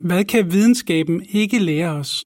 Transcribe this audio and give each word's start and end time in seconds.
Hvad 0.00 0.24
kan 0.24 0.52
videnskaben 0.52 1.22
ikke 1.28 1.58
lære 1.58 1.90
os? 1.90 2.24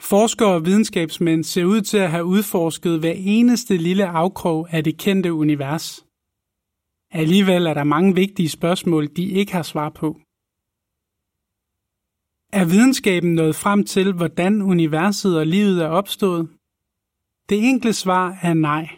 Forskere 0.00 0.54
og 0.54 0.64
videnskabsmænd 0.64 1.44
ser 1.44 1.64
ud 1.64 1.80
til 1.80 1.98
at 1.98 2.10
have 2.10 2.24
udforsket 2.24 3.00
hver 3.00 3.14
eneste 3.16 3.76
lille 3.76 4.06
afkrog 4.06 4.72
af 4.72 4.84
det 4.84 4.98
kendte 4.98 5.32
univers. 5.32 6.06
Alligevel 7.10 7.66
er 7.66 7.74
der 7.74 7.84
mange 7.84 8.14
vigtige 8.14 8.48
spørgsmål, 8.48 9.16
de 9.16 9.24
ikke 9.24 9.52
har 9.52 9.62
svar 9.62 9.90
på. 9.90 10.20
Er 12.52 12.64
videnskaben 12.64 13.34
nået 13.34 13.56
frem 13.56 13.84
til, 13.84 14.12
hvordan 14.12 14.62
universet 14.62 15.38
og 15.38 15.46
livet 15.46 15.82
er 15.82 15.88
opstået? 15.88 16.48
Det 17.48 17.58
enkle 17.68 17.92
svar 17.92 18.38
er 18.42 18.54
nej. 18.54 18.88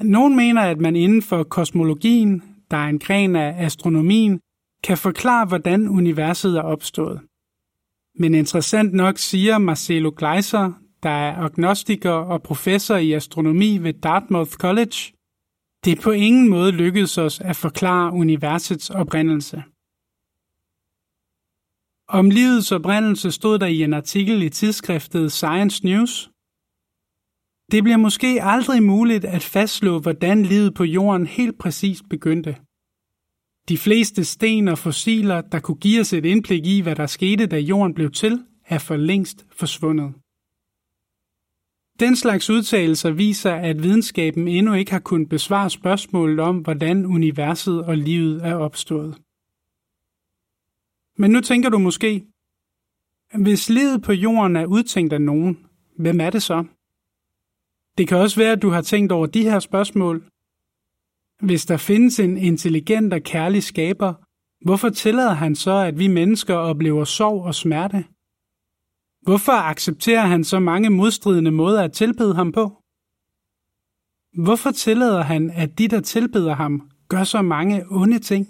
Nogle 0.00 0.36
mener, 0.36 0.62
at 0.62 0.78
man 0.80 0.96
inden 0.96 1.22
for 1.22 1.42
kosmologien, 1.44 2.42
der 2.70 2.76
er 2.76 2.88
en 2.88 2.98
gren 2.98 3.36
af 3.36 3.64
astronomien, 3.64 4.40
kan 4.84 4.98
forklare, 4.98 5.46
hvordan 5.46 5.88
universet 5.88 6.56
er 6.56 6.62
opstået. 6.62 7.20
Men 8.18 8.34
interessant 8.34 8.92
nok 8.92 9.18
siger 9.18 9.58
Marcelo 9.58 10.12
Gleiser, 10.16 10.72
der 11.02 11.10
er 11.10 11.36
agnostiker 11.36 12.10
og 12.10 12.42
professor 12.42 12.96
i 12.96 13.12
astronomi 13.12 13.78
ved 13.78 13.92
Dartmouth 13.92 14.52
College, 14.52 15.12
det 15.84 16.00
på 16.00 16.10
ingen 16.10 16.48
måde 16.48 16.72
lykkedes 16.72 17.18
os 17.18 17.40
at 17.40 17.56
forklare 17.56 18.12
universets 18.12 18.90
oprindelse. 18.90 19.62
Om 22.08 22.30
livets 22.30 22.72
oprindelse 22.72 23.30
stod 23.30 23.58
der 23.58 23.66
i 23.66 23.82
en 23.82 23.94
artikel 23.94 24.42
i 24.42 24.50
tidsskriftet 24.50 25.32
Science 25.32 25.84
News. 25.84 26.30
Det 27.72 27.82
bliver 27.84 27.96
måske 27.96 28.42
aldrig 28.42 28.82
muligt 28.82 29.24
at 29.24 29.42
fastslå, 29.42 29.98
hvordan 29.98 30.42
livet 30.42 30.74
på 30.74 30.84
jorden 30.84 31.26
helt 31.26 31.58
præcist 31.58 32.02
begyndte. 32.10 32.56
De 33.68 33.78
fleste 33.78 34.24
sten 34.24 34.68
og 34.68 34.78
fossiler, 34.78 35.40
der 35.40 35.60
kunne 35.60 35.76
give 35.76 36.00
os 36.00 36.12
et 36.12 36.24
indblik 36.24 36.66
i, 36.66 36.80
hvad 36.80 36.96
der 36.96 37.06
skete, 37.06 37.46
da 37.46 37.58
jorden 37.58 37.94
blev 37.94 38.10
til, 38.10 38.44
er 38.66 38.78
for 38.78 38.96
længst 38.96 39.46
forsvundet. 39.50 40.14
Den 42.00 42.16
slags 42.16 42.50
udtalelser 42.50 43.10
viser, 43.10 43.54
at 43.54 43.82
videnskaben 43.82 44.48
endnu 44.48 44.74
ikke 44.74 44.92
har 44.92 44.98
kunnet 44.98 45.28
besvare 45.28 45.70
spørgsmålet 45.70 46.40
om, 46.40 46.58
hvordan 46.58 47.06
universet 47.06 47.84
og 47.84 47.96
livet 47.96 48.46
er 48.46 48.54
opstået. 48.54 49.18
Men 51.16 51.30
nu 51.30 51.40
tænker 51.40 51.68
du 51.68 51.78
måske, 51.78 52.24
hvis 53.34 53.68
livet 53.68 54.02
på 54.02 54.12
jorden 54.12 54.56
er 54.56 54.66
udtænkt 54.66 55.12
af 55.12 55.20
nogen, 55.20 55.66
hvem 55.96 56.20
er 56.20 56.30
det 56.30 56.42
så? 56.42 56.64
Det 57.98 58.08
kan 58.08 58.16
også 58.16 58.40
være, 58.40 58.52
at 58.52 58.62
du 58.62 58.70
har 58.70 58.82
tænkt 58.82 59.12
over 59.12 59.26
de 59.26 59.42
her 59.42 59.58
spørgsmål. 59.58 60.24
Hvis 61.42 61.66
der 61.66 61.76
findes 61.76 62.20
en 62.20 62.36
intelligent 62.36 63.12
og 63.12 63.22
kærlig 63.22 63.62
skaber, 63.62 64.14
hvorfor 64.64 64.88
tillader 64.88 65.34
han 65.34 65.54
så, 65.54 65.72
at 65.72 65.98
vi 65.98 66.08
mennesker 66.08 66.54
oplever 66.54 67.04
sorg 67.04 67.44
og 67.44 67.54
smerte? 67.54 68.04
Hvorfor 69.22 69.52
accepterer 69.52 70.26
han 70.26 70.44
så 70.44 70.58
mange 70.60 70.90
modstridende 70.90 71.50
måder 71.50 71.82
at 71.82 71.92
tilbede 71.92 72.34
ham 72.34 72.52
på? 72.52 72.82
Hvorfor 74.44 74.70
tillader 74.70 75.22
han, 75.22 75.50
at 75.50 75.78
de, 75.78 75.88
der 75.88 76.00
tilbeder 76.00 76.54
ham, 76.54 76.90
gør 77.08 77.24
så 77.24 77.42
mange 77.42 77.84
onde 77.90 78.18
ting? 78.18 78.46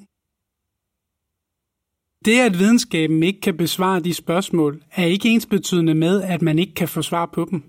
Det, 2.24 2.40
at 2.40 2.58
videnskaben 2.58 3.22
ikke 3.22 3.40
kan 3.40 3.56
besvare 3.56 4.00
de 4.00 4.14
spørgsmål, 4.14 4.82
er 4.90 5.04
ikke 5.04 5.28
ensbetydende 5.28 5.94
med, 5.94 6.22
at 6.22 6.42
man 6.42 6.58
ikke 6.58 6.74
kan 6.74 6.88
få 6.88 7.02
svar 7.02 7.26
på 7.26 7.46
dem. 7.50 7.62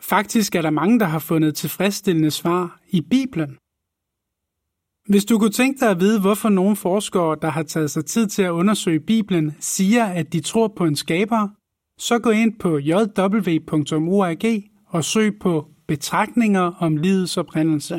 Faktisk 0.00 0.54
er 0.54 0.62
der 0.62 0.70
mange, 0.70 0.98
der 1.00 1.06
har 1.06 1.18
fundet 1.18 1.56
tilfredsstillende 1.56 2.30
svar 2.30 2.80
i 2.88 3.00
Bibelen. 3.00 3.58
Hvis 5.08 5.24
du 5.24 5.38
kunne 5.38 5.50
tænke 5.60 5.80
dig 5.80 5.90
at 5.90 6.00
vide, 6.00 6.20
hvorfor 6.20 6.48
nogle 6.48 6.76
forskere, 6.76 7.36
der 7.42 7.48
har 7.48 7.62
taget 7.62 7.90
sig 7.90 8.04
tid 8.04 8.26
til 8.26 8.42
at 8.42 8.50
undersøge 8.50 9.00
Bibelen, 9.00 9.56
siger, 9.60 10.04
at 10.04 10.32
de 10.32 10.40
tror 10.40 10.68
på 10.68 10.84
en 10.84 10.96
skaber, 10.96 11.48
så 11.98 12.18
gå 12.18 12.30
ind 12.30 12.58
på 12.58 12.78
jw.org 12.78 14.44
og 14.86 15.04
søg 15.04 15.38
på 15.38 15.70
betragtninger 15.88 16.60
om 16.60 16.96
livets 16.96 17.36
oprindelse. 17.36 17.94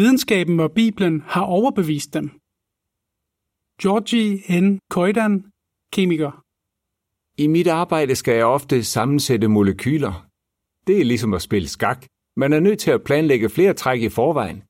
Videnskaben 0.00 0.60
og 0.60 0.72
Bibelen 0.72 1.20
har 1.20 1.44
overbevist 1.56 2.14
dem. 2.14 2.26
Georgie 3.82 4.60
N. 4.60 4.78
Koidan, 4.90 5.34
kemiker. 5.92 6.32
I 7.44 7.46
mit 7.46 7.66
arbejde 7.66 8.14
skal 8.16 8.34
jeg 8.34 8.46
ofte 8.46 8.84
sammensætte 8.84 9.48
molekyler. 9.48 10.26
Det 10.86 11.00
er 11.00 11.04
ligesom 11.04 11.34
at 11.34 11.42
spille 11.42 11.68
skak. 11.68 12.00
Man 12.40 12.52
er 12.52 12.60
nødt 12.60 12.78
til 12.78 12.90
at 12.90 13.02
planlægge 13.02 13.48
flere 13.48 13.74
træk 13.74 14.02
i 14.02 14.08
forvejen. 14.08 14.62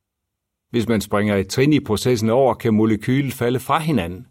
Hvis 0.70 0.88
man 0.88 1.00
springer 1.00 1.36
et 1.36 1.48
trin 1.48 1.72
i 1.72 1.80
processen 1.80 2.30
over, 2.30 2.54
kan 2.54 2.74
molekylet 2.74 3.32
falde 3.32 3.60
fra 3.60 3.78
hinanden. 3.78 4.26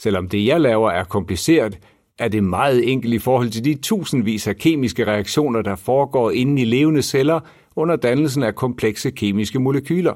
Selvom 0.00 0.28
det, 0.28 0.46
jeg 0.46 0.60
laver, 0.60 0.90
er 0.90 1.04
kompliceret, 1.04 1.78
er 2.18 2.28
det 2.28 2.44
meget 2.44 2.92
enkelt 2.92 3.14
i 3.14 3.18
forhold 3.18 3.50
til 3.50 3.64
de 3.64 3.74
tusindvis 3.74 4.46
af 4.46 4.56
kemiske 4.56 5.06
reaktioner, 5.06 5.62
der 5.62 5.76
foregår 5.76 6.30
inde 6.30 6.62
i 6.62 6.64
levende 6.64 7.02
celler 7.02 7.40
under 7.76 7.96
dannelsen 7.96 8.42
af 8.42 8.54
komplekse 8.54 9.10
kemiske 9.10 9.58
molekyler. 9.58 10.14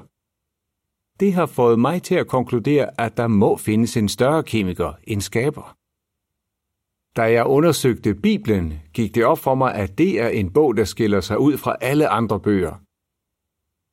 Det 1.20 1.32
har 1.32 1.46
fået 1.46 1.78
mig 1.78 2.02
til 2.02 2.14
at 2.14 2.28
konkludere, 2.28 3.00
at 3.00 3.16
der 3.16 3.26
må 3.26 3.56
findes 3.56 3.96
en 3.96 4.08
større 4.08 4.42
kemiker 4.42 4.92
end 5.04 5.20
skaber. 5.20 5.79
Da 7.16 7.22
jeg 7.22 7.46
undersøgte 7.46 8.14
Bibelen, 8.14 8.74
gik 8.92 9.14
det 9.14 9.24
op 9.24 9.38
for 9.38 9.54
mig, 9.54 9.74
at 9.74 9.98
det 9.98 10.20
er 10.20 10.28
en 10.28 10.52
bog, 10.52 10.76
der 10.76 10.84
skiller 10.84 11.20
sig 11.20 11.38
ud 11.38 11.56
fra 11.56 11.76
alle 11.80 12.08
andre 12.08 12.40
bøger. 12.40 12.74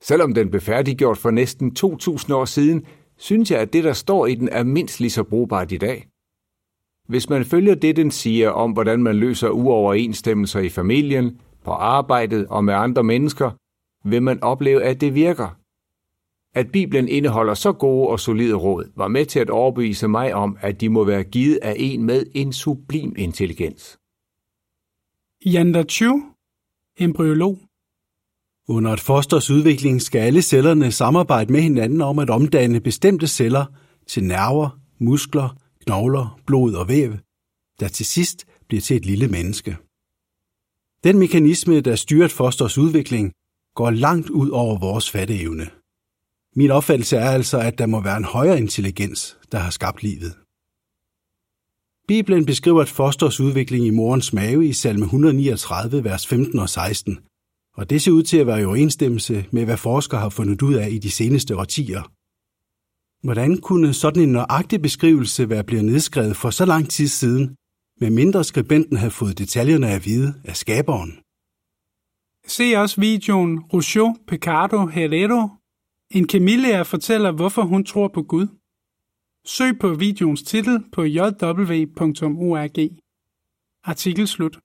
Selvom 0.03 0.33
den 0.33 0.49
blev 0.49 0.61
færdiggjort 0.61 1.17
for 1.17 1.31
næsten 1.31 1.75
2000 1.75 2.35
år 2.35 2.45
siden, 2.45 2.85
synes 3.17 3.51
jeg, 3.51 3.59
at 3.59 3.73
det, 3.73 3.83
der 3.83 3.93
står 3.93 4.25
i 4.25 4.35
den, 4.35 4.49
er 4.49 4.63
mindst 4.63 4.99
lige 4.99 5.11
så 5.11 5.23
brugbart 5.23 5.71
i 5.71 5.77
dag. 5.77 6.07
Hvis 7.07 7.29
man 7.29 7.45
følger 7.45 7.75
det, 7.75 7.95
den 7.95 8.11
siger 8.11 8.49
om, 8.49 8.71
hvordan 8.71 9.03
man 9.03 9.15
løser 9.15 9.49
uoverensstemmelser 9.49 10.59
i 10.59 10.69
familien, 10.69 11.41
på 11.63 11.71
arbejdet 11.71 12.47
og 12.47 12.63
med 12.63 12.73
andre 12.73 13.03
mennesker, 13.03 13.51
vil 14.09 14.23
man 14.23 14.43
opleve, 14.43 14.83
at 14.83 15.01
det 15.01 15.15
virker. 15.15 15.57
At 16.57 16.71
Bibelen 16.71 17.07
indeholder 17.07 17.53
så 17.53 17.71
gode 17.71 18.07
og 18.07 18.19
solide 18.19 18.53
råd, 18.53 18.91
var 18.95 19.07
med 19.07 19.25
til 19.25 19.39
at 19.39 19.49
overbevise 19.49 20.07
mig 20.07 20.33
om, 20.33 20.57
at 20.61 20.81
de 20.81 20.89
må 20.89 21.03
være 21.03 21.23
givet 21.23 21.59
af 21.61 21.75
en 21.77 22.03
med 22.03 22.25
en 22.33 22.53
sublim 22.53 23.13
intelligens. 23.17 23.97
Yanda 25.47 25.83
Chu, 25.83 26.21
embryolog. 26.99 27.59
Under 28.67 28.93
et 28.93 28.99
fosters 28.99 29.49
udvikling 29.49 30.01
skal 30.01 30.19
alle 30.19 30.41
cellerne 30.41 30.91
samarbejde 30.91 31.53
med 31.53 31.61
hinanden 31.61 32.01
om 32.01 32.19
at 32.19 32.29
omdanne 32.29 32.79
bestemte 32.79 33.27
celler 33.27 33.65
til 34.07 34.23
nerver, 34.23 34.79
muskler, 34.99 35.49
knogler, 35.85 36.39
blod 36.45 36.73
og 36.73 36.87
væv, 36.87 37.11
der 37.79 37.87
til 37.87 38.05
sidst 38.05 38.45
bliver 38.67 38.81
til 38.81 38.97
et 38.97 39.05
lille 39.05 39.27
menneske. 39.27 39.77
Den 41.03 41.17
mekanisme, 41.17 41.81
der 41.81 41.95
styrer 41.95 42.25
et 42.25 42.31
fosters 42.31 42.77
udvikling, 42.77 43.33
går 43.75 43.89
langt 43.89 44.29
ud 44.29 44.49
over 44.49 44.79
vores 44.79 45.11
fatteevne. 45.11 45.67
Min 46.59 46.71
opfattelse 46.71 47.17
er 47.17 47.29
altså, 47.29 47.59
at 47.59 47.77
der 47.77 47.85
må 47.85 48.01
være 48.01 48.17
en 48.17 48.23
højere 48.23 48.57
intelligens, 48.57 49.37
der 49.51 49.57
har 49.57 49.69
skabt 49.69 50.03
livet. 50.03 50.33
Bibelen 52.07 52.45
beskriver 52.45 52.81
et 52.81 52.89
fosters 52.89 53.39
udvikling 53.39 53.85
i 53.85 53.89
morens 53.89 54.33
mave 54.33 54.67
i 54.67 54.73
salme 54.73 55.05
139, 55.05 56.03
vers 56.03 56.27
15 56.27 56.59
og 56.59 56.69
16, 56.69 57.19
og 57.77 57.89
det 57.89 58.01
ser 58.01 58.11
ud 58.11 58.23
til 58.23 58.37
at 58.37 58.47
være 58.47 58.61
i 58.61 58.65
overensstemmelse 58.65 59.45
med, 59.51 59.65
hvad 59.65 59.77
forskere 59.77 60.19
har 60.19 60.29
fundet 60.29 60.61
ud 60.61 60.73
af 60.73 60.89
i 60.91 60.97
de 60.97 61.11
seneste 61.11 61.57
årtier. 61.57 62.11
Hvordan 63.25 63.57
kunne 63.57 63.93
sådan 63.93 64.23
en 64.23 64.31
nøjagtig 64.31 64.81
beskrivelse 64.81 65.49
være 65.49 65.63
blevet 65.63 65.85
nedskrevet 65.85 66.37
for 66.37 66.49
så 66.49 66.65
lang 66.65 66.89
tid 66.89 67.07
siden, 67.07 67.55
med 67.99 68.09
mindre 68.09 68.43
skribenten 68.43 68.97
havde 68.97 69.11
fået 69.11 69.37
detaljerne 69.37 69.89
at 69.89 70.05
vide 70.05 70.33
af 70.43 70.55
skaberen? 70.57 71.11
Se 72.47 72.75
også 72.75 73.01
videoen 73.01 73.59
Rousseau 73.59 74.15
Picardo 74.27 74.85
Herrero. 74.85 75.49
En 76.11 76.27
kemilærer 76.27 76.83
fortæller, 76.83 77.31
hvorfor 77.31 77.61
hun 77.61 77.85
tror 77.85 78.07
på 78.07 78.23
Gud. 78.23 78.47
Søg 79.45 79.79
på 79.79 79.93
videoens 79.93 80.43
titel 80.43 80.83
på 80.91 81.03
jw.org. 81.03 82.89
Artikel 83.83 84.27
slut. 84.27 84.59